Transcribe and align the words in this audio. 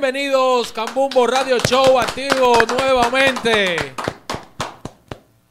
Bienvenidos, 0.00 0.70
Cambumbo 0.70 1.26
Radio 1.26 1.58
Show 1.58 1.98
activo 1.98 2.52
nuevamente. 2.78 3.74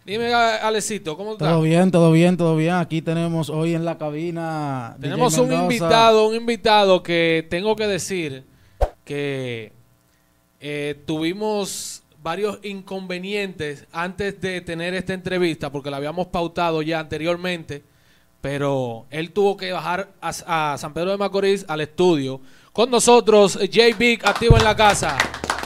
Dime, 0.06 0.34
Alecito, 0.34 1.18
¿cómo 1.18 1.34
estás? 1.34 1.50
Todo 1.50 1.62
bien, 1.64 1.92
todo 1.92 2.12
bien, 2.14 2.38
todo 2.38 2.56
bien. 2.56 2.76
Aquí 2.76 3.02
tenemos 3.02 3.50
hoy 3.50 3.76
en 3.76 3.84
la 3.84 3.98
cabina. 3.98 4.96
Tenemos 5.02 5.38
un 5.38 5.52
invitado, 5.52 6.30
un 6.30 6.36
invitado 6.36 7.04
que 7.04 7.46
tengo 7.50 7.76
que 7.76 7.88
decir 7.88 8.46
que 9.04 9.74
eh, 10.62 10.96
tuvimos 11.06 12.04
varios 12.24 12.60
inconvenientes 12.64 13.86
antes 13.92 14.40
de 14.40 14.62
tener 14.62 14.94
esta 14.94 15.14
entrevista, 15.14 15.74
porque 15.74 15.92
la 15.92 15.98
habíamos 15.98 16.28
pautado 16.28 16.82
ya 16.82 17.02
anteriormente, 17.02 17.84
pero 18.40 19.08
él 19.10 19.34
tuvo 19.34 19.58
que 19.58 19.74
bajar 19.74 20.14
a, 20.22 20.74
a 20.74 20.78
San 20.78 20.94
Pedro 20.94 21.12
de 21.12 21.18
Macorís 21.18 21.66
al 21.68 21.82
estudio. 21.82 22.40
Con 22.78 22.92
nosotros, 22.92 23.56
J 23.56 23.98
Big, 23.98 24.24
activo 24.24 24.56
en 24.56 24.64
la 24.64 24.76
casa. 24.76 25.18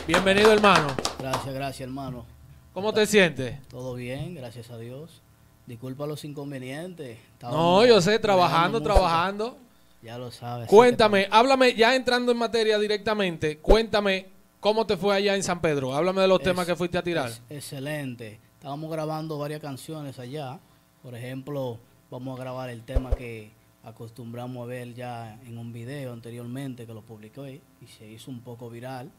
Bienvenido, 0.07 0.53
hermano. 0.53 0.95
Gracias, 1.19 1.53
gracias, 1.53 1.81
hermano. 1.81 2.25
¿Cómo 2.71 2.93
te 2.93 3.05
sientes? 3.05 3.59
Todo 3.67 3.95
bien, 3.95 4.33
gracias 4.33 4.69
a 4.71 4.77
Dios. 4.77 5.21
Disculpa 5.65 6.07
los 6.07 6.23
inconvenientes. 6.23 7.17
no, 7.41 7.85
yo 7.85 7.99
sé, 7.99 8.17
trabajando, 8.17 8.81
trabajando. 8.81 9.57
Ya 10.01 10.17
lo 10.17 10.31
sabes. 10.31 10.69
Cuéntame, 10.69 11.27
háblame, 11.29 11.73
ya 11.73 11.97
entrando 11.97 12.31
en 12.31 12.37
materia 12.37 12.79
directamente, 12.79 13.57
cuéntame 13.57 14.27
cómo 14.61 14.87
te 14.87 14.95
fue 14.95 15.13
allá 15.13 15.35
en 15.35 15.43
San 15.43 15.59
Pedro. 15.59 15.93
Háblame 15.93 16.21
de 16.21 16.29
los 16.29 16.41
temas 16.41 16.65
que 16.65 16.77
fuiste 16.77 16.97
a 16.97 17.03
tirar. 17.03 17.29
excelente. 17.49 18.39
Estábamos 18.53 18.89
grabando 18.89 19.37
varias 19.37 19.59
canciones 19.59 20.17
allá. 20.17 20.61
Por 21.03 21.13
ejemplo, 21.13 21.77
vamos 22.09 22.39
a 22.39 22.41
grabar 22.41 22.69
el 22.69 22.83
tema 22.83 23.11
que 23.11 23.51
acostumbramos 23.83 24.63
a 24.63 24.67
ver 24.67 24.93
ya 24.93 25.39
en 25.45 25.57
un 25.57 25.73
video 25.73 26.13
anteriormente 26.13 26.85
que 26.85 26.93
lo 26.93 27.01
publiqué 27.01 27.61
y 27.81 27.87
se 27.87 28.09
hizo 28.09 28.29
un 28.29 28.41
poco 28.41 28.69
viral, 28.69 29.11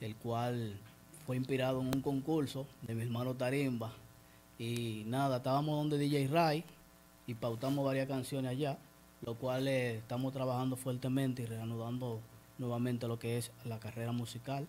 el 0.00 0.16
cual 0.16 0.76
fue 1.26 1.36
inspirado 1.36 1.80
en 1.80 1.86
un 1.86 2.02
concurso 2.02 2.66
de 2.82 2.94
mi 2.94 3.02
hermano 3.02 3.34
Tarimba. 3.34 3.92
Y 4.58 5.04
nada, 5.06 5.38
estábamos 5.38 5.76
donde 5.76 5.98
DJ 5.98 6.28
Ray 6.28 6.64
y 7.26 7.34
pautamos 7.34 7.84
varias 7.84 8.08
canciones 8.08 8.50
allá, 8.50 8.78
lo 9.22 9.34
cual 9.34 9.68
eh, 9.68 9.98
estamos 9.98 10.32
trabajando 10.32 10.76
fuertemente 10.76 11.42
y 11.42 11.46
reanudando 11.46 12.20
nuevamente 12.58 13.06
lo 13.08 13.18
que 13.18 13.38
es 13.38 13.50
la 13.64 13.78
carrera 13.78 14.12
musical. 14.12 14.66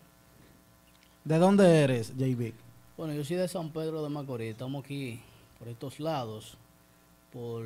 ¿De 1.23 1.37
dónde 1.37 1.83
eres, 1.83 2.15
JB? 2.17 2.53
Bueno, 2.97 3.13
yo 3.13 3.23
soy 3.23 3.37
de 3.37 3.47
San 3.47 3.71
Pedro 3.71 4.03
de 4.03 4.09
Macorís, 4.09 4.51
estamos 4.51 4.83
aquí 4.83 5.19
por 5.57 5.67
estos 5.67 5.99
lados, 5.99 6.57
por 7.31 7.65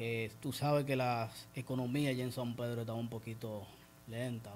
que 0.00 0.30
tú 0.40 0.50
sabes 0.50 0.86
que 0.86 0.96
la 0.96 1.28
economía 1.54 2.08
allá 2.08 2.24
en 2.24 2.32
San 2.32 2.56
Pedro 2.56 2.80
está 2.80 2.94
un 2.94 3.08
poquito 3.08 3.66
lenta. 4.08 4.50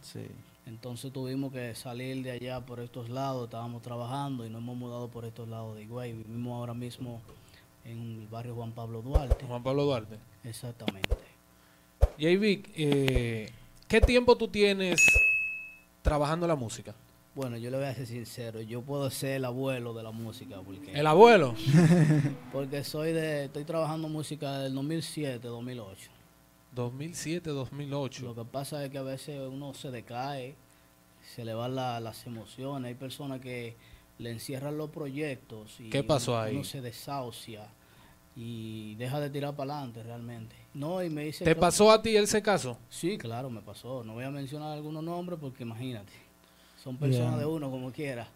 Sí. 0.00 0.26
Entonces 0.64 1.12
tuvimos 1.12 1.52
que 1.52 1.74
salir 1.74 2.22
de 2.22 2.30
allá 2.30 2.62
por 2.62 2.80
estos 2.80 3.10
lados, 3.10 3.44
estábamos 3.44 3.82
trabajando 3.82 4.46
y 4.46 4.48
nos 4.48 4.62
hemos 4.62 4.74
mudado 4.74 5.08
por 5.08 5.26
estos 5.26 5.46
lados 5.50 5.76
de 5.76 5.82
Higüey. 5.82 6.14
Vivimos 6.14 6.54
ahora 6.54 6.72
mismo 6.72 7.20
en 7.84 8.22
el 8.22 8.28
barrio 8.28 8.54
Juan 8.54 8.72
Pablo 8.72 9.02
Duarte. 9.02 9.44
Juan 9.44 9.62
Pablo 9.62 9.84
Duarte. 9.84 10.16
Exactamente. 10.44 11.14
JV, 12.16 12.62
eh, 12.74 13.52
¿qué 13.86 14.00
tiempo 14.00 14.34
tú 14.34 14.48
tienes 14.48 14.98
trabajando 16.00 16.46
la 16.46 16.56
música? 16.56 16.94
Bueno, 17.34 17.56
yo 17.56 17.68
le 17.70 17.78
voy 17.78 17.86
a 17.86 17.94
ser 17.94 18.06
sincero, 18.06 18.60
yo 18.60 18.82
puedo 18.82 19.10
ser 19.10 19.36
el 19.36 19.44
abuelo 19.44 19.92
de 19.92 20.04
la 20.04 20.12
música. 20.12 20.60
Porque, 20.64 20.92
¿El 20.92 21.06
abuelo? 21.06 21.54
porque 22.52 22.84
soy 22.84 23.12
de, 23.12 23.46
estoy 23.46 23.64
trabajando 23.64 24.08
música 24.08 24.60
del 24.60 24.74
2007, 24.74 25.48
2008. 25.48 26.10
2007, 26.74 27.50
2008. 27.50 28.24
Lo 28.24 28.34
que 28.36 28.44
pasa 28.44 28.84
es 28.84 28.90
que 28.90 28.98
a 28.98 29.02
veces 29.02 29.40
uno 29.50 29.74
se 29.74 29.90
decae, 29.90 30.54
se 31.34 31.44
le 31.44 31.54
van 31.54 31.74
las 31.74 32.26
emociones. 32.26 32.88
Hay 32.88 32.94
personas 32.94 33.40
que 33.40 33.74
le 34.18 34.30
encierran 34.30 34.78
los 34.78 34.90
proyectos 34.90 35.80
y 35.80 35.90
¿Qué 35.90 36.04
pasó 36.04 36.38
ahí? 36.38 36.54
uno 36.54 36.64
se 36.64 36.80
desahucia 36.80 37.66
y 38.36 38.94
deja 38.96 39.20
de 39.20 39.30
tirar 39.30 39.54
para 39.54 39.74
adelante 39.74 40.02
realmente. 40.02 40.56
No, 40.72 41.02
y 41.02 41.10
me 41.10 41.24
dice 41.24 41.44
¿Te 41.44 41.54
pasó 41.54 41.90
a 41.90 42.02
ti 42.02 42.16
ese 42.16 42.42
caso? 42.42 42.78
Sí, 42.88 43.16
claro, 43.18 43.50
me 43.50 43.60
pasó. 43.60 44.02
No 44.04 44.14
voy 44.14 44.24
a 44.24 44.30
mencionar 44.30 44.72
algunos 44.72 45.02
nombres 45.02 45.38
porque 45.40 45.62
imagínate, 45.62 46.12
son 46.84 46.98
personas 46.98 47.38
de 47.38 47.46
uno 47.46 47.70
como 47.70 47.90
quiera. 47.90 48.28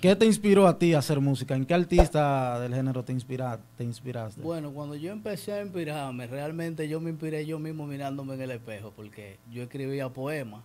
¿Qué 0.00 0.14
te 0.14 0.26
inspiró 0.26 0.68
a 0.68 0.78
ti 0.78 0.92
a 0.92 0.98
hacer 0.98 1.18
música? 1.18 1.56
¿En 1.56 1.64
qué 1.64 1.74
artista 1.74 2.60
del 2.60 2.74
género 2.74 3.02
te, 3.02 3.12
inspira, 3.12 3.58
te 3.76 3.84
inspiraste? 3.84 4.40
Bueno, 4.40 4.70
cuando 4.70 4.94
yo 4.94 5.10
empecé 5.10 5.54
a 5.54 5.62
inspirarme, 5.62 6.26
realmente 6.26 6.86
yo 6.88 7.00
me 7.00 7.10
inspiré 7.10 7.44
yo 7.46 7.58
mismo 7.58 7.86
mirándome 7.86 8.34
en 8.34 8.42
el 8.42 8.50
espejo, 8.52 8.92
porque 8.94 9.38
yo 9.50 9.62
escribía 9.62 10.10
poemas 10.10 10.62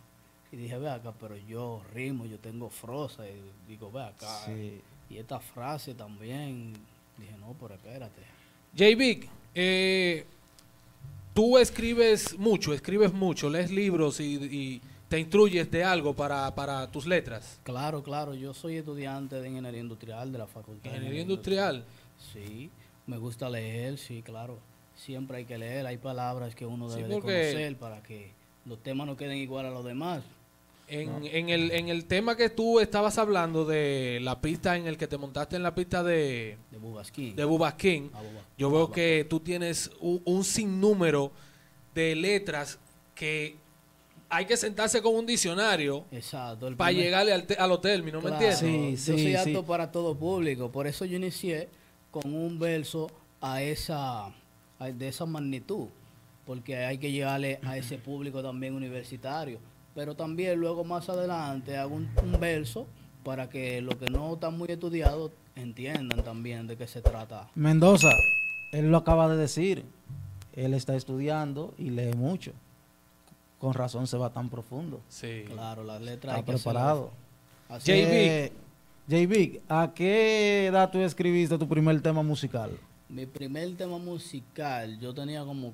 y 0.51 0.57
dije, 0.57 0.77
ve 0.77 0.89
acá, 0.89 1.13
pero 1.19 1.35
yo 1.37 1.81
rimo, 1.93 2.25
yo 2.25 2.37
tengo 2.37 2.69
frosa, 2.69 3.23
y 3.27 3.41
digo, 3.67 3.91
ve 3.91 4.03
acá. 4.03 4.47
Y 5.09 5.17
esta 5.17 5.39
frase 5.39 5.93
también, 5.93 6.73
dije, 7.17 7.33
no, 7.39 7.55
pero 7.59 7.73
espérate. 7.73 8.21
J. 8.77 8.95
Big, 8.97 9.29
eh, 9.55 10.25
tú 11.33 11.57
escribes 11.57 12.37
mucho, 12.37 12.73
escribes 12.73 13.13
mucho, 13.13 13.49
lees 13.49 13.71
libros 13.71 14.19
y 14.19 14.81
te 15.11 15.19
instruyes 15.19 15.69
de 15.69 15.83
algo 15.83 16.15
para, 16.15 16.55
para 16.55 16.89
tus 16.89 17.05
letras. 17.05 17.59
Claro, 17.63 18.01
claro. 18.01 18.33
Yo 18.33 18.53
soy 18.53 18.77
estudiante 18.77 19.41
de 19.41 19.49
ingeniería 19.49 19.81
industrial 19.81 20.31
de 20.31 20.37
la 20.37 20.47
facultad. 20.47 20.89
¿Ingeniería 20.89 21.23
industrial? 21.23 21.83
Sí, 22.31 22.71
me 23.07 23.17
gusta 23.17 23.49
leer, 23.49 23.97
sí, 23.97 24.21
claro. 24.21 24.57
Siempre 24.95 25.39
hay 25.39 25.43
que 25.43 25.57
leer, 25.57 25.85
hay 25.85 25.97
palabras 25.97 26.55
que 26.55 26.65
uno 26.65 26.87
debe 26.89 27.09
conocer 27.19 27.75
para 27.75 28.01
que 28.01 28.31
los 28.63 28.81
temas 28.81 29.05
no 29.05 29.17
queden 29.17 29.35
igual 29.35 29.65
a 29.65 29.69
los 29.69 29.83
demás. 29.83 30.23
En, 30.87 31.25
en, 31.25 31.49
el, 31.49 31.71
en 31.71 31.89
el 31.89 32.05
tema 32.05 32.37
que 32.37 32.49
tú 32.49 32.79
estabas 32.79 33.17
hablando 33.17 33.65
de 33.65 34.19
la 34.21 34.39
pista 34.39 34.77
en 34.77 34.87
el 34.87 34.95
que 34.97 35.07
te 35.07 35.17
montaste 35.17 35.57
en 35.57 35.63
la 35.63 35.75
pista 35.75 36.03
de... 36.03 36.57
De 36.71 36.77
Bubasquín. 36.77 37.35
De 37.35 37.43
Bubasquín. 37.43 38.11
Ah, 38.13 38.21
yo 38.57 38.71
veo 38.71 38.89
que 38.89 39.27
tú 39.29 39.41
tienes 39.41 39.91
un, 39.99 40.21
un 40.23 40.45
sinnúmero 40.45 41.33
de 41.93 42.15
letras 42.15 42.79
que 43.13 43.59
hay 44.31 44.45
que 44.45 44.55
sentarse 44.55 45.01
con 45.01 45.13
un 45.13 45.25
diccionario 45.25 46.05
para 46.77 46.91
llegarle 46.93 47.33
al 47.33 47.45
a 47.59 47.67
los 47.67 47.81
términos, 47.81 48.23
¿me 48.23 48.31
entiendes? 48.31 48.59
Sí, 48.59 49.11
yo 49.11 49.17
soy 49.17 49.35
apto 49.35 49.65
para 49.65 49.91
todo 49.91 50.15
público, 50.15 50.71
por 50.71 50.87
eso 50.87 51.03
yo 51.03 51.17
inicié 51.17 51.69
con 52.09 52.33
un 52.33 52.57
verso 52.57 53.11
a 53.41 53.61
esa 53.61 54.33
de 54.79 55.07
esa 55.09 55.25
magnitud, 55.25 55.87
porque 56.45 56.77
hay 56.77 56.97
que 56.97 57.11
llegarle 57.11 57.59
a 57.63 57.77
ese 57.77 57.97
público 57.97 58.41
también 58.41 58.73
universitario, 58.73 59.59
pero 59.93 60.15
también 60.15 60.57
luego 60.59 60.85
más 60.85 61.09
adelante 61.09 61.77
hago 61.77 61.95
un, 61.95 62.09
verso 62.39 62.87
para 63.23 63.49
que 63.49 63.81
los 63.81 63.95
que 63.95 64.05
no 64.05 64.33
están 64.33 64.57
muy 64.57 64.69
estudiados 64.71 65.31
entiendan 65.55 66.23
también 66.23 66.67
de 66.67 66.77
qué 66.77 66.87
se 66.87 67.01
trata. 67.01 67.49
Mendoza, 67.53 68.11
él 68.71 68.89
lo 68.89 68.97
acaba 68.97 69.27
de 69.27 69.35
decir, 69.35 69.83
él 70.53 70.73
está 70.73 70.95
estudiando 70.95 71.73
y 71.77 71.89
lee 71.89 72.13
mucho 72.15 72.53
con 73.61 73.75
razón 73.75 74.07
se 74.07 74.17
va 74.17 74.31
tan 74.31 74.49
profundo. 74.49 74.99
Sí. 75.07 75.45
Claro, 75.47 75.83
las 75.83 76.01
letras. 76.01 76.39
Está 76.39 76.51
preparado. 76.51 77.11
JB, 77.69 78.51
JB, 79.07 79.61
¿a 79.69 79.93
qué 79.93 80.65
edad 80.65 80.89
tú 80.89 80.99
escribiste 80.99 81.59
tu 81.59 81.67
primer 81.67 82.01
tema 82.01 82.23
musical? 82.23 82.71
Mi 83.07 83.27
primer 83.27 83.77
tema 83.77 83.99
musical, 83.99 84.99
yo 84.99 85.13
tenía 85.13 85.45
como, 85.45 85.73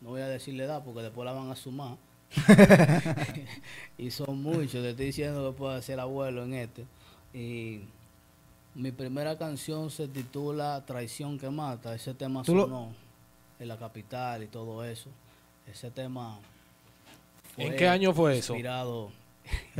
no 0.00 0.10
voy 0.10 0.20
a 0.20 0.26
decirle 0.26 0.64
edad 0.64 0.82
porque 0.84 1.02
después 1.02 1.24
la 1.24 1.32
van 1.32 1.48
a 1.48 1.54
sumar. 1.54 1.96
y 3.98 4.10
son 4.10 4.42
muchos, 4.42 4.82
te 4.82 4.90
estoy 4.90 5.06
diciendo 5.06 5.48
que 5.48 5.56
puedo 5.56 5.80
ser 5.80 6.00
abuelo 6.00 6.42
en 6.42 6.54
este. 6.54 6.86
Y 7.32 7.82
mi 8.74 8.90
primera 8.90 9.38
canción 9.38 9.92
se 9.92 10.08
titula 10.08 10.82
Traición 10.84 11.38
que 11.38 11.48
mata. 11.50 11.94
Ese 11.94 12.14
tema 12.14 12.42
sonó 12.42 12.92
en 13.60 13.68
la 13.68 13.76
capital 13.76 14.42
y 14.42 14.48
todo 14.48 14.84
eso. 14.84 15.08
Ese 15.68 15.92
tema 15.92 16.40
¿En 17.56 17.76
qué 17.76 17.88
año 17.88 18.12
fue 18.12 18.38
eso? 18.38 18.54
Inspirado. 18.54 19.10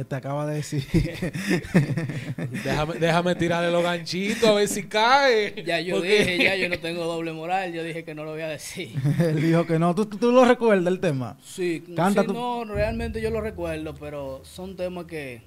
Te 0.09 0.15
acaba 0.15 0.47
de 0.47 0.57
decir. 0.57 0.87
déjame, 2.65 2.95
déjame 2.95 3.35
tirarle 3.35 3.71
los 3.71 3.83
ganchitos 3.83 4.49
a 4.49 4.53
ver 4.55 4.69
si 4.69 4.85
cae. 4.85 5.63
Ya 5.65 5.81
yo 5.81 6.01
dije, 6.01 6.43
ya 6.43 6.57
yo 6.57 6.69
no 6.69 6.79
tengo 6.81 7.05
doble 7.05 7.33
moral, 7.33 7.73
yo 7.73 7.83
dije 7.83 8.05
que 8.05 8.15
no 8.15 8.25
lo 8.25 8.33
voy 8.33 8.43
a 8.43 8.49
decir. 8.49 8.95
Él 9.21 9.41
dijo 9.41 9.67
que 9.67 9.79
no. 9.79 9.95
¿Tú, 9.95 10.07
tú, 10.07 10.33
lo 10.33 10.45
recuerdas 10.45 10.87
el 10.87 11.01
tema? 11.01 11.37
Sí, 11.43 11.85
Canta 11.95 12.23
no, 12.25 12.65
realmente 12.65 13.21
yo 13.21 13.31
lo 13.31 13.41
recuerdo, 13.41 13.95
pero 13.95 14.43
son 14.45 14.77
temas 14.77 15.05
que 15.07 15.43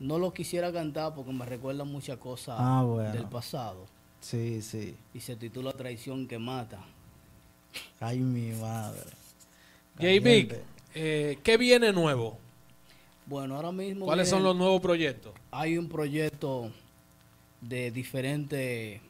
no 0.00 0.18
los 0.18 0.32
quisiera 0.32 0.72
cantar 0.72 1.14
porque 1.14 1.32
me 1.32 1.44
recuerdan 1.44 1.88
muchas 1.88 2.18
cosas 2.18 2.56
ah, 2.58 2.84
del 3.12 3.24
pasado. 3.24 3.86
Sí, 4.20 4.62
sí. 4.62 4.96
Y 5.14 5.20
se 5.20 5.36
titula 5.36 5.72
Traición 5.72 6.26
que 6.26 6.38
mata. 6.38 6.78
Ay, 8.00 8.18
mi 8.18 8.52
madre. 8.52 9.10
J-Big. 9.98 10.56
Eh, 10.94 11.38
¿Qué 11.42 11.56
viene 11.56 11.92
nuevo? 11.92 12.38
Bueno, 13.26 13.56
ahora 13.56 13.72
mismo... 13.72 14.06
¿Cuáles 14.06 14.28
son 14.28 14.42
los 14.42 14.56
nuevos 14.56 14.80
proyectos? 14.80 15.32
Hay 15.50 15.76
un 15.76 15.88
proyecto 15.88 16.70
de 17.60 17.90
diferentes 17.90 19.00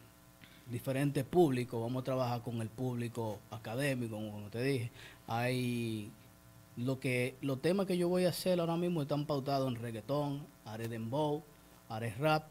diferentes 0.71 1.25
públicos. 1.25 1.81
Vamos 1.81 2.03
a 2.03 2.05
trabajar 2.05 2.43
con 2.43 2.61
el 2.61 2.69
público 2.69 3.39
académico, 3.51 4.17
como 4.17 4.49
te 4.51 4.63
dije. 4.63 4.91
Hay 5.27 6.11
lo 6.77 7.01
que 7.01 7.35
los 7.41 7.61
temas 7.61 7.87
que 7.87 7.97
yo 7.97 8.09
voy 8.09 8.25
a 8.25 8.29
hacer 8.29 8.61
ahora 8.61 8.77
mismo 8.77 9.03
están 9.03 9.27
pautados 9.27 9.69
en 9.69 9.81
reggaetón, 9.81 10.47
haré 10.65 10.89
dembow, 10.89 11.43
haré 11.89 12.15
rap, 12.15 12.45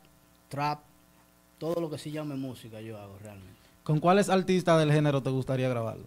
trap, 0.50 0.82
todo 1.58 1.80
lo 1.80 1.90
que 1.90 1.98
se 1.98 2.12
llame 2.12 2.36
música 2.36 2.82
yo 2.82 3.00
hago 3.00 3.18
realmente. 3.20 3.56
¿Con 3.84 4.00
cuáles 4.00 4.30
artistas 4.30 4.80
del 4.80 4.92
género 4.92 5.24
te 5.24 5.30
gustaría 5.30 5.70
grabarlo? 5.70 6.06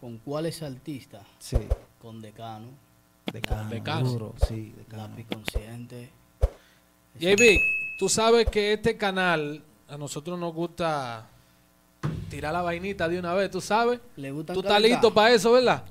¿Con 0.00 0.18
cuáles 0.18 0.62
artistas? 0.62 1.22
Sí. 1.38 1.56
Con 2.06 2.22
Decano, 2.22 2.68
Decano, 3.32 3.68
Decano. 3.68 4.08
duro, 4.08 4.34
sí, 4.46 4.72
Decano. 4.78 5.08
Lápiz 5.08 5.26
Consciente. 5.26 6.08
JB, 7.18 7.58
tú 7.98 8.08
sabes 8.08 8.46
que 8.48 8.74
este 8.74 8.96
canal 8.96 9.60
a 9.88 9.98
nosotros 9.98 10.38
nos 10.38 10.54
gusta 10.54 11.26
tirar 12.30 12.52
la 12.52 12.62
vainita 12.62 13.08
de 13.08 13.18
una 13.18 13.34
vez, 13.34 13.50
¿tú 13.50 13.60
sabes? 13.60 13.98
¿Le 14.14 14.30
gustan 14.30 14.54
Tú 14.54 14.60
estás 14.60 14.80
listo 14.80 15.12
para 15.12 15.34
eso, 15.34 15.50
¿verdad? 15.50 15.82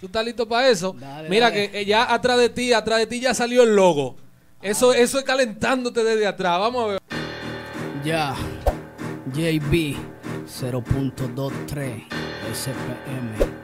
¿Tú 0.00 0.06
estás 0.06 0.24
listo 0.24 0.48
para 0.48 0.68
eso? 0.68 0.96
Dale, 0.98 1.28
Mira 1.28 1.48
dale. 1.48 1.70
que 1.70 1.80
eh, 1.80 1.84
ya 1.84 2.12
atrás 2.12 2.38
de 2.38 2.48
ti, 2.48 2.72
atrás 2.72 2.98
de 2.98 3.06
ti 3.06 3.20
ya 3.20 3.32
salió 3.32 3.62
el 3.62 3.76
logo. 3.76 4.16
Eso, 4.60 4.92
eso 4.92 5.16
es 5.16 5.24
calentándote 5.24 6.02
desde 6.02 6.26
atrás. 6.26 6.58
Vamos 6.58 6.82
a 6.82 6.86
ver. 6.88 7.00
Ya, 8.04 8.34
JB 9.32 9.94
0.23 10.48 12.02
SPM. 12.52 13.55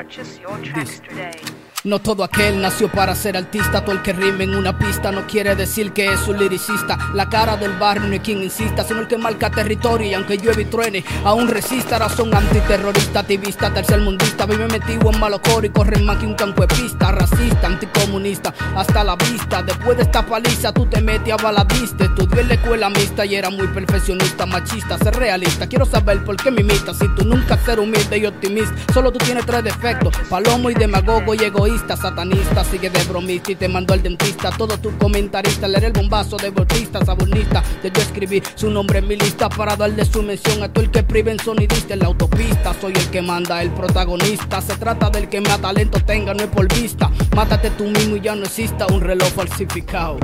Purchase 0.00 0.38
your 0.40 0.56
tracks 0.64 0.98
today. 1.00 1.69
No 1.82 1.98
todo 1.98 2.24
aquel 2.24 2.60
nació 2.60 2.92
para 2.92 3.14
ser 3.14 3.38
artista, 3.38 3.82
todo 3.82 3.92
el 3.92 4.02
que 4.02 4.12
rime 4.12 4.44
en 4.44 4.54
una 4.54 4.78
pista 4.78 5.10
no 5.10 5.26
quiere 5.26 5.56
decir 5.56 5.92
que 5.92 6.12
es 6.12 6.28
un 6.28 6.38
liricista. 6.38 6.98
La 7.14 7.30
cara 7.30 7.56
del 7.56 7.72
barrio 7.78 8.06
no 8.06 8.14
es 8.14 8.20
quien 8.20 8.42
insista, 8.42 8.84
sino 8.84 9.00
el 9.00 9.08
que 9.08 9.16
marca 9.16 9.50
territorio 9.50 10.06
y 10.06 10.12
aunque 10.12 10.36
llueve 10.36 10.60
y 10.60 10.64
truene, 10.66 11.02
aún 11.24 11.48
resista. 11.48 11.98
Razón 11.98 12.34
antiterrorista, 12.34 13.20
activista, 13.20 13.72
tercermundista, 13.72 14.44
vive 14.44 14.66
metido 14.68 15.10
en 15.10 15.18
malo 15.18 15.40
coro 15.40 15.64
y 15.64 15.70
corre 15.70 16.02
más 16.02 16.18
que 16.18 16.26
un 16.26 16.34
campo 16.34 16.66
de 16.66 16.68
pista. 16.68 17.12
Racista, 17.12 17.68
anticomunista, 17.68 18.52
hasta 18.76 19.02
la 19.02 19.16
vista. 19.16 19.62
Después 19.62 19.96
de 19.96 20.02
esta 20.02 20.26
paliza 20.26 20.74
tú 20.74 20.84
te 20.84 21.00
metes 21.00 21.32
a 21.32 21.36
baladista. 21.38 22.04
Estudió 22.04 22.42
en 22.42 22.48
la 22.48 22.54
escuela 22.54 22.90
mixta 22.90 23.24
y 23.24 23.36
era 23.36 23.48
muy 23.48 23.68
perfeccionista, 23.68 24.44
machista, 24.44 24.98
ser 24.98 25.16
realista. 25.16 25.66
Quiero 25.66 25.86
saber 25.86 26.22
por 26.24 26.36
qué 26.36 26.50
me 26.50 26.60
imitas 26.60 26.98
si 26.98 27.08
tú 27.14 27.24
nunca 27.24 27.56
ser 27.64 27.80
humilde 27.80 28.18
y 28.18 28.26
optimista. 28.26 28.74
Solo 28.92 29.10
tú 29.10 29.18
tienes 29.24 29.46
tres 29.46 29.64
defectos, 29.64 30.14
palomo 30.28 30.68
y 30.68 30.74
demagogo 30.74 31.34
y 31.34 31.38
egoísta, 31.38 31.69
satanista, 31.78 32.64
sigue 32.64 32.90
de 32.90 33.02
bromista 33.04 33.52
y 33.52 33.54
te 33.54 33.68
mandó 33.68 33.94
al 33.94 34.02
dentista. 34.02 34.50
Todo 34.50 34.78
tu 34.78 34.96
comentarista, 34.98 35.68
leer 35.68 35.84
el 35.84 35.92
bombazo 35.92 36.36
de 36.36 36.44
deportista, 36.44 37.04
sabonista. 37.04 37.62
De 37.82 37.90
yo 37.90 38.02
escribí 38.02 38.42
su 38.54 38.70
nombre 38.70 38.98
en 38.98 39.08
mi 39.08 39.16
lista 39.16 39.48
para 39.48 39.76
darle 39.76 40.04
su 40.04 40.22
mención 40.22 40.62
a 40.62 40.72
todo 40.72 40.84
el 40.84 40.90
que 40.90 41.02
prive 41.02 41.32
en 41.32 41.38
sonidista 41.38 41.94
en 41.94 42.00
la 42.00 42.06
autopista. 42.06 42.74
Soy 42.80 42.92
el 42.92 43.10
que 43.10 43.22
manda, 43.22 43.62
el 43.62 43.70
protagonista. 43.70 44.60
Se 44.60 44.74
trata 44.76 45.10
del 45.10 45.28
que 45.28 45.40
más 45.40 45.60
talento 45.60 46.00
tenga, 46.04 46.34
no 46.34 46.42
es 46.42 46.48
por 46.48 46.72
vista. 46.74 47.10
Mátate 47.34 47.70
tú 47.70 47.84
mismo 47.84 48.16
y 48.16 48.20
ya 48.20 48.34
no 48.34 48.44
exista 48.44 48.86
un 48.86 49.00
reloj 49.00 49.28
falsificado. 49.28 50.18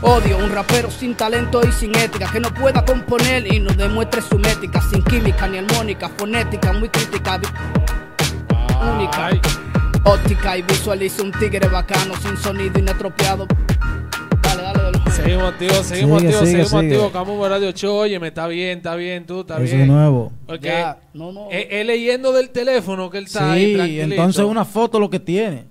Odio 0.00 0.38
un 0.38 0.50
rapero 0.50 0.90
sin 0.90 1.14
talento 1.14 1.60
y 1.62 1.70
sin 1.72 1.94
ética, 1.94 2.32
que 2.32 2.40
no 2.40 2.54
pueda 2.54 2.82
componer 2.82 3.52
y 3.52 3.60
no 3.60 3.70
demuestre 3.74 4.22
su 4.22 4.38
métrica, 4.38 4.80
sin 4.80 5.02
química 5.02 5.46
ni 5.46 5.58
armónica, 5.58 6.08
fonética, 6.08 6.72
muy 6.72 6.88
crítica, 6.88 7.38
única. 8.94 9.28
Óptica 10.04 10.56
y 10.56 10.62
visualiza 10.62 11.22
un 11.22 11.32
tigre 11.32 11.68
bacano, 11.68 12.14
sin 12.16 12.38
sonido 12.38 12.78
inapropiado. 12.78 13.46
Seguimos 15.22 15.52
activos, 15.52 15.76
seguimos 15.86 16.20
Sigue, 16.20 16.28
activos, 16.32 16.48
sigue, 16.48 16.64
seguimos 16.64 16.68
sigue. 16.70 16.80
activos. 16.94 17.12
Cambumbo 17.12 17.48
Radio 17.48 17.70
Show. 17.72 17.94
Oye, 17.96 18.18
me 18.18 18.28
está 18.28 18.46
bien, 18.48 18.78
está 18.78 18.96
bien, 18.96 19.24
tú, 19.26 19.40
está 19.42 19.54
Eso 19.56 19.64
es 19.64 19.72
bien. 19.74 19.86
nuevo. 19.88 20.32
Porque 20.46 20.66
Ya, 20.68 21.00
no, 21.14 21.30
no. 21.32 21.48
él 21.50 21.86
leyendo 21.86 22.32
del 22.32 22.50
teléfono 22.50 23.08
que 23.10 23.18
él 23.18 23.24
está 23.24 23.52
ahí 23.52 23.66
Sí, 23.66 23.74
tranquilito. 23.74 24.04
entonces 24.10 24.44
una 24.44 24.64
foto 24.64 24.98
lo 24.98 25.08
que 25.10 25.20
tiene. 25.20 25.64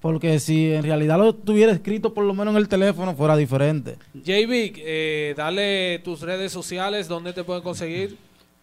Porque 0.00 0.38
si 0.38 0.72
en 0.72 0.82
realidad 0.82 1.18
lo 1.18 1.34
tuviera 1.34 1.72
escrito 1.72 2.12
por 2.14 2.24
lo 2.24 2.32
menos 2.34 2.52
en 2.52 2.58
el 2.58 2.68
teléfono 2.68 3.14
fuera 3.14 3.36
diferente. 3.36 3.96
JB, 4.14 4.72
eh, 4.78 5.34
dale 5.36 5.98
tus 6.00 6.20
redes 6.22 6.52
sociales, 6.52 7.06
¿dónde 7.08 7.32
te 7.32 7.44
pueden 7.44 7.62
conseguir? 7.62 8.16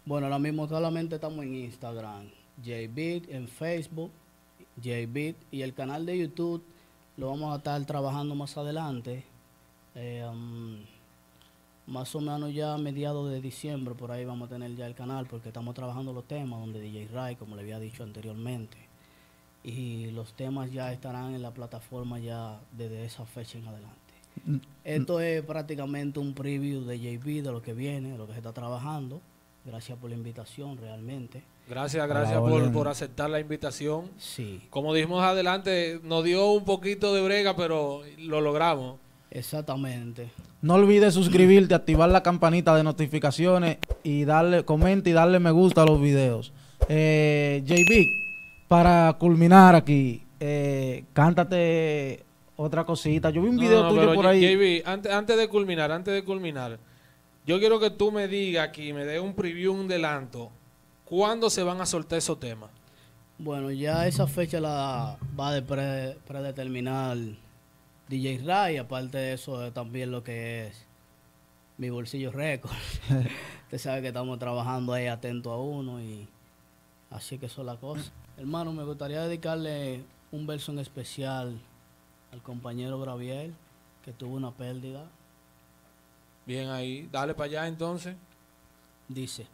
Bueno, 0.05 0.25
ahora 0.27 0.39
mismo 0.39 0.67
solamente 0.67 1.15
estamos 1.15 1.43
en 1.45 1.53
Instagram, 1.55 2.29
JBeat, 2.63 3.29
en 3.29 3.47
Facebook, 3.47 4.09
JBeat, 4.81 5.35
y 5.51 5.61
el 5.61 5.73
canal 5.73 6.05
de 6.05 6.17
YouTube 6.17 6.63
lo 7.17 7.29
vamos 7.29 7.53
a 7.53 7.57
estar 7.57 7.83
trabajando 7.85 8.33
más 8.33 8.55
adelante. 8.57 9.23
Eh, 9.99 10.23
um, 10.31 10.77
más 11.87 12.13
o 12.13 12.21
menos 12.21 12.53
ya 12.53 12.75
a 12.75 12.77
mediados 12.77 13.31
de 13.31 13.41
diciembre, 13.41 13.95
por 13.95 14.11
ahí 14.11 14.25
vamos 14.25 14.47
a 14.47 14.53
tener 14.53 14.75
ya 14.75 14.85
el 14.85 14.93
canal, 14.93 15.25
porque 15.25 15.49
estamos 15.49 15.73
trabajando 15.73 16.13
los 16.13 16.27
temas 16.27 16.59
donde 16.59 16.79
DJ 16.79 17.07
Ray, 17.11 17.35
como 17.35 17.55
le 17.55 17.63
había 17.63 17.79
dicho 17.79 18.03
anteriormente. 18.03 18.77
Y 19.63 20.11
los 20.11 20.33
temas 20.33 20.71
ya 20.71 20.93
estarán 20.93 21.33
en 21.33 21.41
la 21.41 21.51
plataforma 21.51 22.19
ya 22.19 22.59
desde 22.71 23.05
esa 23.05 23.25
fecha 23.25 23.57
en 23.57 23.67
adelante. 23.67 23.97
Esto 24.83 25.19
es 25.19 25.41
prácticamente 25.43 26.19
un 26.19 26.33
preview 26.33 26.81
de 26.81 26.99
JB, 26.99 27.43
de 27.43 27.51
lo 27.51 27.61
que 27.61 27.73
viene, 27.73 28.11
de 28.11 28.17
lo 28.17 28.27
que 28.27 28.33
se 28.33 28.39
está 28.39 28.53
trabajando. 28.53 29.19
Gracias 29.65 29.97
por 29.97 30.09
la 30.09 30.15
invitación, 30.15 30.77
realmente. 30.77 31.41
Gracias, 31.67 32.07
gracias 32.07 32.39
por, 32.39 32.71
por 32.71 32.87
aceptar 32.87 33.29
la 33.29 33.39
invitación. 33.39 34.09
Sí, 34.17 34.61
Como 34.69 34.93
dijimos 34.93 35.23
adelante, 35.23 35.99
nos 36.03 36.23
dio 36.23 36.51
un 36.51 36.63
poquito 36.63 37.13
de 37.13 37.21
brega, 37.21 37.55
pero 37.55 38.03
lo 38.19 38.39
logramos. 38.39 38.97
Exactamente. 39.31 40.29
No 40.61 40.75
olvides 40.75 41.13
suscribirte, 41.13 41.75
activar 41.75 42.09
la 42.09 42.23
campanita 42.23 42.75
de 42.75 42.83
notificaciones 42.83 43.77
y 44.03 44.25
darle, 44.25 44.63
comenta 44.65 45.09
y 45.09 45.13
darle 45.13 45.39
me 45.39 45.51
gusta 45.51 45.83
a 45.83 45.85
los 45.85 46.01
videos. 46.01 46.51
Eh, 46.89 47.63
JB, 47.65 48.67
para 48.67 49.15
culminar 49.19 49.75
aquí, 49.75 50.23
eh, 50.39 51.03
cántate 51.13 52.23
otra 52.55 52.83
cosita. 52.85 53.29
Yo 53.29 53.41
vi 53.41 53.49
un 53.49 53.57
video 53.57 53.83
no, 53.83 53.89
tuyo 53.89 54.13
por 54.13 54.27
ahí. 54.27 54.41
JB, 54.41 54.87
antes, 54.87 55.11
antes 55.11 55.37
de 55.37 55.47
culminar, 55.47 55.91
antes 55.91 56.13
de 56.13 56.23
culminar, 56.23 56.79
yo 57.45 57.59
quiero 57.59 57.79
que 57.79 57.91
tú 57.91 58.11
me 58.11 58.27
digas 58.27 58.67
aquí, 58.67 58.93
me 58.93 59.05
dé 59.05 59.19
un 59.19 59.33
preview, 59.33 59.73
un 59.73 59.87
delanto, 59.87 60.51
¿cuándo 61.05 61.49
se 61.49 61.63
van 61.63 61.79
a 61.81 61.85
soltar 61.85 62.17
esos 62.17 62.39
temas? 62.39 62.69
Bueno, 63.37 63.71
ya 63.71 64.07
esa 64.07 64.25
fecha 64.25 64.59
la 64.59 65.17
va 65.39 65.55
a 65.55 65.61
pre- 65.61 66.17
predeterminar 66.27 67.15
DJ 68.09 68.41
Ray. 68.45 68.77
Aparte 68.77 69.17
de 69.17 69.33
eso, 69.33 69.71
también 69.73 70.11
lo 70.11 70.23
que 70.23 70.67
es 70.67 70.85
mi 71.77 71.89
bolsillo 71.89 72.31
récord. 72.31 72.73
Usted 73.65 73.77
sabe 73.77 74.01
que 74.01 74.07
estamos 74.07 74.39
trabajando 74.39 74.93
ahí 74.93 75.07
atento 75.07 75.51
a 75.51 75.61
uno 75.61 76.01
y 76.01 76.27
así 77.09 77.37
que 77.37 77.47
eso 77.47 77.61
es 77.61 77.65
la 77.65 77.77
cosa. 77.77 78.11
Hermano, 78.37 78.71
me 78.71 78.83
gustaría 78.83 79.21
dedicarle 79.21 80.03
un 80.31 80.47
verso 80.47 80.71
en 80.71 80.79
especial 80.79 81.59
al 82.31 82.41
compañero 82.41 82.99
Gabriel, 82.99 83.53
que 84.03 84.13
tuvo 84.13 84.35
una 84.35 84.51
pérdida. 84.51 85.05
Bien 86.45 86.69
ahí. 86.69 87.09
Dale 87.11 87.33
para 87.33 87.45
allá 87.45 87.67
entonces. 87.67 88.15
Dice, 89.07 89.47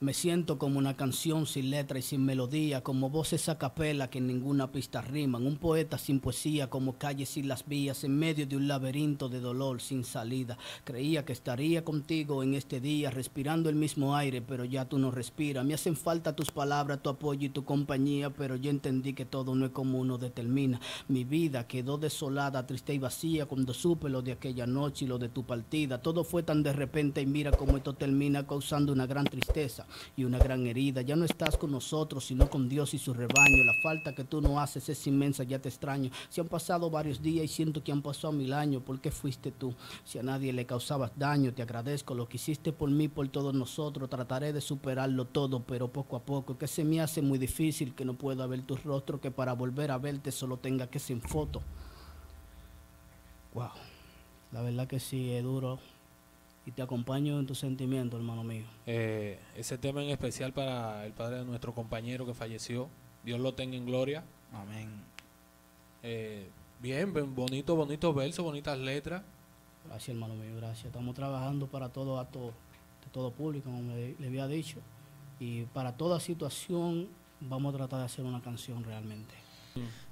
me 0.00 0.14
siento 0.14 0.56
como 0.56 0.78
una 0.78 0.96
canción 0.96 1.44
sin 1.44 1.68
letra 1.68 1.98
y 1.98 2.02
sin 2.02 2.24
melodía, 2.24 2.82
como 2.82 3.10
voces 3.10 3.50
a 3.50 3.58
capela 3.58 4.08
que 4.08 4.16
en 4.16 4.28
ninguna 4.28 4.72
pista 4.72 5.02
riman, 5.02 5.46
un 5.46 5.58
poeta 5.58 5.98
sin 5.98 6.20
poesía, 6.20 6.70
como 6.70 6.96
calles 6.96 7.28
sin 7.28 7.48
las 7.48 7.66
vías, 7.66 8.02
en 8.02 8.18
medio 8.18 8.46
de 8.46 8.56
un 8.56 8.66
laberinto 8.66 9.28
de 9.28 9.40
dolor 9.40 9.82
sin 9.82 10.04
salida. 10.04 10.56
Creía 10.84 11.26
que 11.26 11.34
estaría 11.34 11.84
contigo 11.84 12.42
en 12.42 12.54
este 12.54 12.80
día, 12.80 13.10
respirando 13.10 13.68
el 13.68 13.74
mismo 13.74 14.16
aire, 14.16 14.40
pero 14.40 14.64
ya 14.64 14.86
tú 14.86 14.98
no 14.98 15.10
respiras. 15.10 15.66
Me 15.66 15.74
hacen 15.74 15.96
falta 15.96 16.34
tus 16.34 16.50
palabras, 16.50 17.02
tu 17.02 17.10
apoyo 17.10 17.46
y 17.46 17.50
tu 17.50 17.66
compañía, 17.66 18.30
pero 18.30 18.56
yo 18.56 18.70
entendí 18.70 19.12
que 19.12 19.26
todo 19.26 19.54
no 19.54 19.66
es 19.66 19.72
como 19.72 19.98
uno 19.98 20.16
determina. 20.16 20.80
Mi 21.08 21.24
vida 21.24 21.66
quedó 21.66 21.98
desolada, 21.98 22.66
triste 22.66 22.94
y 22.94 22.98
vacía 22.98 23.44
cuando 23.44 23.74
supe 23.74 24.08
lo 24.08 24.22
de 24.22 24.32
aquella 24.32 24.66
noche 24.66 25.04
y 25.04 25.08
lo 25.08 25.18
de 25.18 25.28
tu 25.28 25.44
partida. 25.44 26.00
Todo 26.00 26.24
fue 26.24 26.42
tan 26.42 26.62
de 26.62 26.72
repente 26.72 27.20
y 27.20 27.26
mira 27.26 27.50
cómo 27.50 27.76
esto 27.76 27.92
termina 27.92 28.46
causando 28.46 28.94
una 28.94 29.06
gran 29.06 29.26
tristeza 29.26 29.86
y 30.16 30.24
una 30.24 30.38
gran 30.38 30.66
herida. 30.66 31.02
Ya 31.02 31.16
no 31.16 31.24
estás 31.24 31.56
con 31.56 31.70
nosotros, 31.70 32.24
sino 32.24 32.48
con 32.48 32.68
Dios 32.68 32.94
y 32.94 32.98
su 32.98 33.12
rebaño. 33.12 33.64
La 33.64 33.82
falta 33.82 34.14
que 34.14 34.24
tú 34.24 34.40
no 34.40 34.60
haces 34.60 34.88
es 34.88 35.06
inmensa, 35.06 35.44
ya 35.44 35.58
te 35.58 35.68
extraño. 35.68 36.10
Si 36.28 36.40
han 36.40 36.48
pasado 36.48 36.90
varios 36.90 37.22
días 37.22 37.44
y 37.44 37.48
siento 37.48 37.82
que 37.82 37.92
han 37.92 38.02
pasado 38.02 38.32
mil 38.32 38.52
años, 38.52 38.82
¿por 38.82 39.00
qué 39.00 39.10
fuiste 39.10 39.50
tú? 39.50 39.74
Si 40.04 40.18
a 40.18 40.22
nadie 40.22 40.52
le 40.52 40.66
causabas 40.66 41.12
daño, 41.16 41.52
te 41.52 41.62
agradezco 41.62 42.14
lo 42.14 42.28
que 42.28 42.36
hiciste 42.36 42.72
por 42.72 42.90
mí, 42.90 43.08
por 43.08 43.28
todos 43.28 43.54
nosotros. 43.54 44.10
Trataré 44.10 44.52
de 44.52 44.60
superarlo 44.60 45.26
todo, 45.26 45.60
pero 45.60 45.88
poco 45.88 46.16
a 46.16 46.20
poco, 46.20 46.58
que 46.58 46.66
se 46.66 46.84
me 46.84 47.00
hace 47.00 47.22
muy 47.22 47.38
difícil 47.38 47.94
que 47.94 48.04
no 48.04 48.14
pueda 48.14 48.46
ver 48.46 48.62
tu 48.62 48.76
rostro, 48.76 49.20
que 49.20 49.30
para 49.30 49.52
volver 49.52 49.90
a 49.90 49.98
verte 49.98 50.32
solo 50.32 50.56
tenga 50.56 50.88
que 50.88 50.98
ser 50.98 51.16
en 51.16 51.22
foto. 51.22 51.62
Wow, 53.54 53.70
la 54.52 54.62
verdad 54.62 54.86
que 54.86 55.00
sí, 55.00 55.32
es 55.32 55.42
duro. 55.42 55.78
Y 56.70 56.72
te 56.72 56.82
acompaño 56.82 57.40
en 57.40 57.46
tus 57.46 57.58
sentimientos, 57.58 58.20
hermano 58.20 58.44
mío. 58.44 58.62
Eh, 58.86 59.40
ese 59.56 59.76
tema 59.76 60.04
en 60.04 60.10
especial 60.10 60.52
para 60.52 61.04
el 61.04 61.12
padre 61.12 61.38
de 61.38 61.44
nuestro 61.44 61.74
compañero 61.74 62.24
que 62.24 62.32
falleció. 62.32 62.88
Dios 63.24 63.40
lo 63.40 63.54
tenga 63.54 63.76
en 63.76 63.86
gloria. 63.86 64.22
Amén. 64.52 64.88
Eh, 66.04 66.48
bien, 66.80 67.12
bonito, 67.34 67.74
bonitos 67.74 68.14
versos, 68.14 68.44
bonitas 68.44 68.78
letras. 68.78 69.24
Gracias, 69.84 70.10
hermano 70.10 70.34
mío, 70.36 70.54
gracias. 70.58 70.84
Estamos 70.86 71.12
trabajando 71.16 71.66
para 71.66 71.88
todo 71.88 72.20
acto 72.20 72.52
de 73.04 73.10
todo 73.10 73.32
público, 73.32 73.68
como 73.68 73.92
le, 73.92 74.14
le 74.16 74.26
había 74.28 74.46
dicho. 74.46 74.78
Y 75.40 75.62
para 75.64 75.96
toda 75.96 76.20
situación 76.20 77.08
vamos 77.40 77.74
a 77.74 77.78
tratar 77.78 77.98
de 77.98 78.04
hacer 78.04 78.24
una 78.24 78.40
canción 78.40 78.84
realmente. 78.84 79.34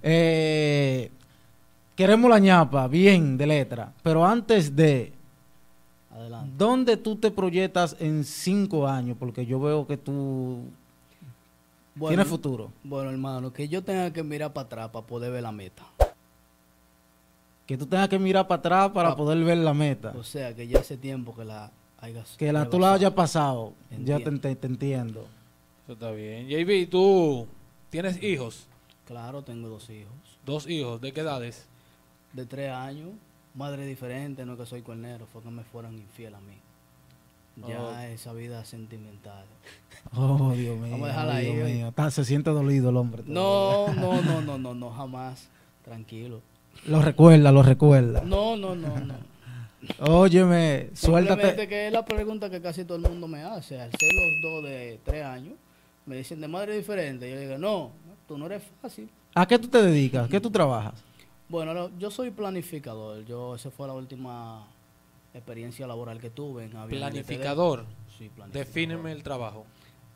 Eh, 0.02 1.08
queremos 1.94 2.28
la 2.28 2.40
ñapa, 2.40 2.88
bien, 2.88 3.38
de 3.38 3.46
letra. 3.46 3.92
Pero 4.02 4.26
antes 4.26 4.74
de, 4.74 5.12
Adelante. 6.10 6.52
¿dónde 6.56 6.96
tú 6.96 7.16
te 7.16 7.30
proyectas 7.30 7.96
en 8.00 8.24
cinco 8.24 8.86
años? 8.88 9.16
Porque 9.18 9.44
yo 9.46 9.60
veo 9.60 9.86
que 9.86 9.96
tú 9.96 10.62
Bueno, 11.94 12.08
tienes 12.10 12.26
futuro. 12.26 12.72
bueno, 12.82 13.10
hermano, 13.10 13.52
que 13.52 13.68
yo 13.68 13.82
tenga 13.84 14.12
que 14.12 14.22
mirar 14.22 14.52
para 14.52 14.66
atrás 14.66 14.88
para 14.90 15.06
poder 15.06 15.30
ver 15.32 15.42
la 15.42 15.52
meta. 15.52 15.84
Que 17.66 17.76
tú 17.76 17.84
tengas 17.86 18.08
que 18.08 18.18
mirar 18.18 18.46
para 18.48 18.58
atrás 18.60 18.90
para 18.92 19.10
Pa- 19.10 19.16
poder 19.16 19.44
ver 19.44 19.58
la 19.58 19.74
meta. 19.74 20.14
O 20.16 20.22
sea, 20.24 20.54
que 20.54 20.66
ya 20.66 20.78
hace 20.80 20.96
tiempo 20.96 21.34
que 21.36 21.44
la 21.44 21.70
hayas 22.00 22.36
Que 22.38 22.50
la, 22.52 22.68
tú 22.68 22.78
la 22.78 22.94
hayas 22.94 23.12
pasado. 23.12 23.74
Ya 23.90 23.96
te, 24.16 24.22
Entiendo. 24.22 24.40
te- 24.40 24.56
te 24.56 24.66
entiendo. 24.66 25.26
Eso 25.84 25.92
está 25.92 26.10
bien. 26.12 26.48
JB, 26.48 26.88
tú 26.88 27.46
tienes 27.90 28.22
hijos. 28.22 28.66
Claro, 29.04 29.42
tengo 29.42 29.68
dos 29.68 29.90
hijos. 29.90 30.12
Dos 30.46 30.66
hijos. 30.68 31.00
¿De 31.02 31.12
qué 31.12 31.20
edades? 31.20 31.66
De 32.32 32.46
tres 32.46 32.70
años, 32.70 33.10
madre 33.58 33.84
diferente, 33.84 34.46
no 34.46 34.56
que 34.56 34.64
soy 34.64 34.80
cuernero, 34.80 35.26
fue 35.32 35.42
que 35.42 35.50
me 35.50 35.64
fueron 35.64 35.94
infiel 35.98 36.34
a 36.34 36.40
mí. 36.40 36.54
Ya 37.68 37.82
Oh. 37.82 37.98
esa 37.98 38.32
vida 38.32 38.64
sentimental. 38.64 39.44
Oh, 40.16 40.52
Dios 40.54 40.78
mío. 40.78 40.92
Vamos 40.92 41.06
a 41.06 41.08
dejarla 41.08 41.38
Dios 41.40 41.54
ahí, 41.56 41.60
oye. 41.62 41.74
mío. 41.74 41.88
Está- 41.88 42.10
se 42.10 42.24
siente 42.24 42.50
dolido 42.50 42.90
el 42.90 42.96
hombre. 42.96 43.24
No, 43.26 43.92
no, 43.94 44.22
no, 44.22 44.40
no, 44.40 44.56
no, 44.58 44.74
no, 44.74 44.90
jamás. 44.92 45.48
Tranquilo. 45.84 46.40
Lo 46.86 47.02
recuerda, 47.02 47.50
lo 47.50 47.62
recuerda. 47.64 48.22
No, 48.24 48.56
no, 48.56 48.76
no, 48.76 48.88
no. 49.00 49.14
Óyeme, 50.00 50.90
suéltate. 50.94 51.66
que 51.68 51.86
es 51.88 51.92
la 51.92 52.04
pregunta 52.04 52.48
que 52.50 52.60
casi 52.60 52.84
todo 52.84 52.96
el 52.98 53.02
mundo 53.02 53.26
me 53.26 53.42
hace. 53.42 53.80
Al 53.80 53.90
ser 53.90 54.08
los 54.12 54.52
dos 54.52 54.64
de 54.70 55.00
tres 55.04 55.24
años, 55.24 55.54
me 56.06 56.16
dicen 56.16 56.40
de 56.40 56.48
madre 56.48 56.76
diferente. 56.76 57.28
Yo 57.30 57.38
digo, 57.40 57.58
no, 57.58 57.90
tú 58.28 58.38
no 58.38 58.46
eres 58.46 58.62
fácil. 58.80 59.08
¿A 59.34 59.46
qué 59.46 59.58
tú 59.58 59.68
te 59.68 59.82
dedicas? 59.82 60.28
¿Qué 60.28 60.40
tú 60.40 60.50
trabajas? 60.50 60.94
Bueno, 61.49 61.73
no, 61.75 61.90
yo 61.99 62.11
soy 62.11 62.31
planificador. 62.31 63.25
Yo, 63.25 63.55
esa 63.55 63.71
fue 63.71 63.87
la 63.87 63.95
última 63.95 64.67
experiencia 65.35 65.87
laboral 65.87 66.21
que 66.21 66.31
tuve 66.31 66.64
en 66.64 66.76
Avión 66.76 67.00
Planificador. 67.00 67.85
Sí, 68.19 68.28
planificador. 68.28 68.52
Defíneme 68.52 69.12
el 69.12 69.23
trabajo. 69.23 69.64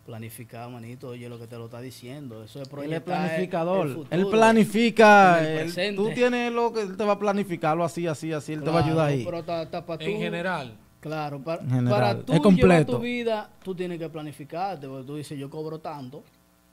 Planificar, 0.04 0.68
manito, 0.68 1.08
oye 1.10 1.28
lo 1.28 1.38
que 1.38 1.46
te 1.46 1.56
lo 1.56 1.66
está 1.66 1.80
diciendo. 1.80 2.42
Eso 2.42 2.60
es 2.60 2.62
Él 2.62 2.62
es 2.62 2.68
proyectar 2.68 3.02
planificador. 3.04 3.86
el 3.86 3.94
futuro. 3.94 4.16
él 4.16 4.26
planifica. 4.28 5.48
el 5.62 5.78
él- 5.78 5.96
tú 5.96 6.10
tienes 6.10 6.52
lo 6.52 6.72
que 6.72 6.80
él 6.82 6.96
te 6.96 7.04
va 7.04 7.12
a 7.12 7.18
planificarlo 7.18 7.84
así, 7.84 8.06
así, 8.08 8.32
así. 8.32 8.52
Él 8.52 8.64
te 8.64 8.70
va 8.70 8.80
a 8.80 8.84
ayudar 8.84 9.08
ahí. 9.10 9.24
Pero 9.24 9.38
está, 9.38 9.62
está 9.62 9.86
para 9.86 10.04
En 10.04 10.12
tú- 10.14 10.18
general. 10.20 10.76
Claro, 11.00 11.40
para, 11.40 11.62
En 11.62 11.70
general, 11.70 11.90
para 11.90 12.10
es 12.12 12.24
tú 12.26 12.32
llevar 12.32 12.42
completo. 12.42 12.92
tu 12.92 12.98
vida, 13.00 13.50
tú 13.64 13.74
tienes 13.74 13.98
que 13.98 14.08
planificarte, 14.08 14.86
porque 14.88 15.06
tú 15.06 15.16
dices, 15.16 15.38
yo 15.38 15.48
cobro 15.50 15.78
tanto, 15.80 16.22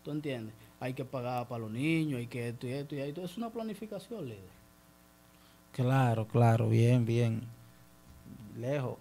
¿tú 0.04 0.12
entiendes? 0.12 0.54
Hay 0.80 0.94
que 0.94 1.04
pagar 1.04 1.48
para 1.48 1.60
los 1.60 1.72
niños, 1.72 2.20
hay 2.20 2.28
que 2.28 2.50
esto 2.50 2.68
y 2.68 2.72
esto 2.72 2.96
y 2.96 3.00
esto. 3.00 3.24
Es 3.24 3.38
una 3.38 3.50
planificación, 3.50 4.26
líder. 4.26 4.40
Claro, 5.74 6.26
claro, 6.28 6.70
bien, 6.70 7.06
bien. 7.06 7.42
Lejos. 8.58 8.98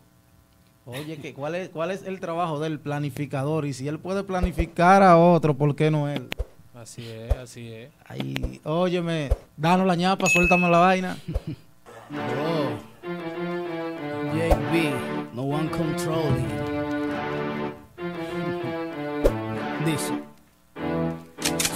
Oye, 0.86 1.18
que, 1.18 1.34
¿cuál, 1.34 1.54
es, 1.54 1.68
¿cuál 1.68 1.90
es 1.90 2.02
el 2.04 2.18
trabajo 2.18 2.60
del 2.60 2.80
planificador? 2.80 3.66
Y 3.66 3.74
si 3.74 3.86
él 3.88 3.98
puede 3.98 4.24
planificar 4.24 5.02
a 5.02 5.18
otro, 5.18 5.54
¿por 5.54 5.76
qué 5.76 5.90
no 5.90 6.08
él? 6.08 6.28
Así 6.74 7.06
es, 7.06 7.34
así 7.34 7.72
es. 7.72 7.90
Ay, 8.06 8.60
óyeme, 8.64 9.30
danos 9.56 9.86
la 9.86 9.96
ñapa, 9.96 10.26
suéltame 10.26 10.70
la 10.70 10.78
vaina. 10.78 11.18
Bro, 12.08 12.78
JB, 14.32 15.34
no 15.34 15.42
one 15.42 15.70
controlling. 15.70 16.48
Dice. 19.84 20.27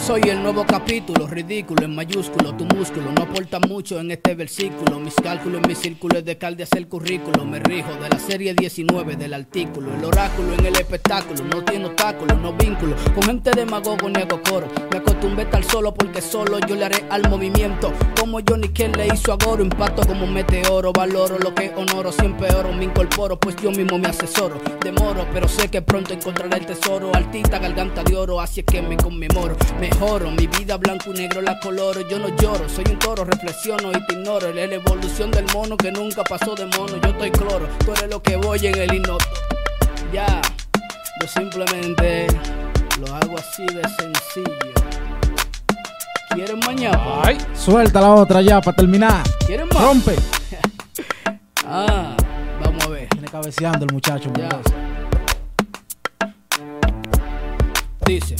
Soy 0.04 0.22
el 0.22 0.42
nuevo 0.42 0.66
capítulo, 0.66 1.28
ridículo 1.28 1.84
en 1.84 1.94
mayúsculo, 1.94 2.52
tu 2.56 2.64
músculo 2.64 3.12
no 3.12 3.22
aporta 3.22 3.60
mucho 3.60 4.00
en 4.00 4.10
este 4.10 4.34
versículo. 4.34 4.98
Mis 4.98 5.14
cálculos 5.14 5.62
en 5.62 5.68
mis 5.68 5.78
círculos 5.78 6.24
de 6.24 6.36
calde 6.36 6.64
hacer 6.64 6.88
currículo, 6.88 7.44
me 7.44 7.60
rijo 7.60 7.94
de 7.94 8.08
la 8.08 8.18
serie 8.18 8.52
19 8.52 9.14
del 9.14 9.32
artículo. 9.32 9.94
El 9.94 10.04
oráculo 10.04 10.54
en 10.54 10.66
el 10.66 10.74
espectáculo, 10.74 11.44
no 11.44 11.62
tiene 11.62 11.86
obstáculos, 11.86 12.36
no 12.38 12.52
vínculo. 12.52 12.96
Con 13.14 13.22
gente 13.22 13.52
demagogo 13.54 14.08
ni 14.08 14.20
hago 14.20 14.42
coro. 14.42 14.66
Me 14.90 14.98
acostumbré 14.98 15.44
estar 15.44 15.62
solo 15.62 15.94
porque 15.94 16.20
solo 16.20 16.58
yo 16.66 16.74
le 16.74 16.86
haré 16.86 17.04
al 17.08 17.30
movimiento. 17.30 17.92
Como 18.18 18.40
Johnny 18.46 18.70
que 18.70 18.88
le 18.88 19.06
hizo 19.06 19.32
a 19.32 19.36
Goro, 19.36 19.62
impacto 19.62 20.04
como 20.04 20.24
un 20.24 20.34
meteoro. 20.34 20.92
Valoro 20.92 21.38
lo 21.38 21.54
que 21.54 21.72
honoro, 21.76 22.10
siempre 22.10 22.52
oro, 22.52 22.72
me 22.72 22.86
incorporo, 22.86 23.38
pues 23.38 23.54
yo 23.62 23.70
mismo 23.70 23.98
me 23.98 24.08
asesoro. 24.08 24.60
Demoro, 24.82 25.28
pero 25.32 25.46
sé 25.46 25.68
que 25.68 25.80
pronto 25.80 26.12
encontraré 26.12 26.58
el 26.58 26.66
tesoro. 26.66 27.14
Altita 27.14 27.60
garganta 27.60 28.02
de 28.02 28.16
oro, 28.16 28.40
así 28.40 28.60
es 28.60 28.66
que 28.66 28.82
me 28.82 28.96
conmemoro. 28.96 29.56
Mejoro, 29.92 30.30
mi 30.30 30.46
vida 30.46 30.76
blanco 30.78 31.10
y 31.10 31.18
negro 31.18 31.42
la 31.42 31.58
coloro. 31.60 32.00
Yo 32.08 32.18
no 32.18 32.28
lloro, 32.36 32.68
soy 32.68 32.84
un 32.90 32.98
toro, 32.98 33.24
reflexiono 33.24 33.90
y 33.90 34.06
te 34.06 34.14
ignoro. 34.14 34.48
Es 34.48 34.54
la 34.54 34.62
evolución 34.62 35.30
del 35.30 35.44
mono 35.52 35.76
que 35.76 35.92
nunca 35.92 36.24
pasó 36.24 36.54
de 36.54 36.66
mono. 36.66 36.96
Yo 37.02 37.10
estoy 37.10 37.30
cloro, 37.30 37.68
tú 37.84 37.92
eres 37.92 38.08
lo 38.10 38.22
que 38.22 38.36
voy 38.36 38.58
en 38.66 38.78
el 38.78 38.94
hipnoto. 38.94 39.24
Ya, 40.12 40.40
yo 41.20 41.26
simplemente 41.28 42.26
lo 43.00 43.14
hago 43.14 43.36
así 43.38 43.66
de 43.66 43.82
sencillo. 43.82 44.72
¿Quieren 46.30 46.58
mañana? 46.60 47.20
Ay, 47.22 47.36
Suelta 47.54 48.00
la 48.00 48.14
otra 48.14 48.40
ya 48.40 48.60
para 48.60 48.76
terminar. 48.76 49.22
¿Quieren 49.46 49.68
más? 49.68 49.82
Rompe. 49.82 50.16
Ah, 51.74 52.14
vamos 52.62 52.84
a 52.84 52.88
ver. 52.88 53.08
Viene 53.12 53.28
cabeceando 53.28 53.86
el 53.86 53.92
muchacho. 53.94 54.30
Ya. 54.36 54.48
Dice, 58.04 58.34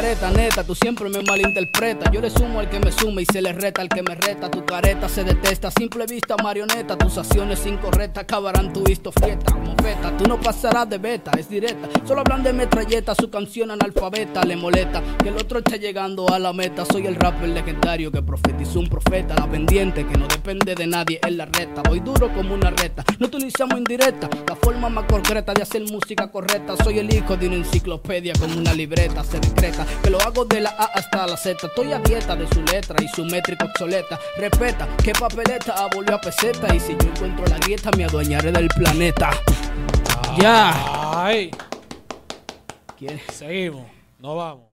La 0.00 0.06
creta 0.06 0.30
neta, 0.30 0.64
tú 0.64 0.74
siempre 0.74 1.10
me 1.10 1.22
malinterpretas. 1.22 2.10
Yo 2.10 2.22
le 2.22 2.30
sumo 2.30 2.60
al 2.60 2.70
que 2.70 2.80
me 2.80 2.90
suma 2.90 3.20
y 3.20 3.26
se 3.26 3.42
le 3.42 3.52
reta 3.52 3.82
al 3.82 3.90
que 3.90 4.02
me 4.02 4.14
reta. 4.14 4.50
Tu 4.50 4.64
careta 4.64 5.10
se 5.10 5.24
detesta, 5.24 5.70
simple 5.70 6.06
vista 6.06 6.36
marioneta. 6.42 6.96
Tus 6.96 7.18
acciones 7.18 7.66
incorrectas 7.66 8.22
acabarán 8.22 8.72
tu 8.72 8.82
fiesta. 8.82 9.10
Mofeta, 9.56 10.16
tú 10.16 10.24
no 10.26 10.40
pasarás 10.40 10.88
de 10.88 10.96
beta, 10.96 11.32
es 11.38 11.50
directa. 11.50 11.86
Solo 12.08 12.22
hablan 12.22 12.42
de 12.42 12.54
metralleta, 12.54 13.14
su 13.14 13.28
canción 13.28 13.72
analfabeta 13.72 14.42
le 14.44 14.56
molesta. 14.56 15.02
Que 15.18 15.28
el 15.28 15.36
otro 15.36 15.58
esté 15.58 15.78
llegando 15.78 16.26
a 16.32 16.38
la 16.38 16.54
meta. 16.54 16.86
Soy 16.86 17.06
el 17.06 17.16
rapper 17.16 17.50
legendario 17.50 18.10
que 18.10 18.22
profetizó 18.22 18.80
un 18.80 18.88
profeta. 18.88 19.34
La 19.34 19.50
pendiente 19.50 20.06
que 20.06 20.16
no 20.16 20.26
depende 20.28 20.74
de 20.74 20.86
nadie 20.86 21.20
en 21.22 21.36
la 21.36 21.44
reta. 21.44 21.82
Voy 21.86 22.00
duro 22.00 22.32
como 22.32 22.54
una 22.54 22.70
reta, 22.70 23.04
no 23.18 23.26
utilizamos 23.26 23.76
indirecta. 23.76 24.30
La 24.48 24.56
forma 24.56 24.88
más 24.88 25.04
concreta 25.04 25.52
de 25.52 25.60
hacer 25.60 25.82
música 25.82 26.30
correcta. 26.30 26.74
Soy 26.82 27.00
el 27.00 27.14
hijo 27.14 27.36
de 27.36 27.48
una 27.48 27.56
enciclopedia 27.56 28.32
con 28.40 28.50
una 28.56 28.72
libreta. 28.72 29.22
Se 29.24 29.38
decreta 29.38 29.89
que 30.02 30.10
lo 30.10 30.20
hago 30.20 30.44
de 30.44 30.60
la 30.60 30.70
A 30.70 30.84
hasta 30.94 31.26
la 31.26 31.36
Z. 31.36 31.66
Estoy 31.66 31.92
a 31.92 31.98
dieta 31.98 32.36
de 32.36 32.46
su 32.48 32.62
letra 32.62 32.96
y 33.02 33.08
su 33.08 33.24
métrica 33.24 33.66
obsoleta. 33.66 34.18
Respeta 34.36 34.88
que 35.02 35.12
papeleta 35.12 35.88
volvió 35.94 36.16
a 36.16 36.20
peseta. 36.20 36.74
Y 36.74 36.80
si 36.80 36.92
yo 36.92 37.08
encuentro 37.08 37.46
la 37.46 37.58
grieta, 37.58 37.90
me 37.96 38.04
adueñaré 38.04 38.52
del 38.52 38.68
planeta. 38.68 39.30
Ya. 40.38 40.72
Ay, 41.24 41.50
seguimos. 43.32 43.86
No 44.18 44.36
vamos. 44.36 44.66